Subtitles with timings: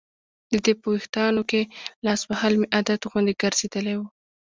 [0.51, 1.61] د دې په ویښتانو کې
[2.05, 4.01] لاس وهل مې عادت غوندې ګرځېدلی و.